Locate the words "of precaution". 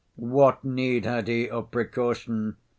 1.47-2.57